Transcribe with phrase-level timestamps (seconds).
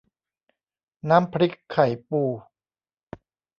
[1.09, 2.21] น้ำพริกไข่ปู